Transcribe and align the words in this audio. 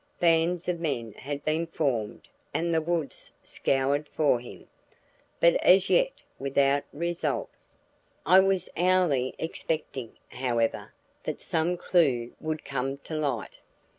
Bands 0.19 0.67
of 0.67 0.79
men 0.79 1.11
had 1.13 1.45
been 1.45 1.67
formed 1.67 2.27
and 2.55 2.73
the 2.73 2.81
woods 2.81 3.31
scoured 3.43 4.09
for 4.09 4.39
him, 4.39 4.67
but 5.39 5.53
as 5.57 5.91
yet 5.91 6.11
without 6.39 6.83
result. 6.91 7.51
I 8.25 8.39
was 8.39 8.67
hourly 8.75 9.35
expecting, 9.37 10.13
however, 10.29 10.91
that 11.25 11.39
some 11.39 11.77
clue 11.77 12.33
would 12.39 12.65
come 12.65 12.97
to 12.97 13.13
light. 13.15 13.57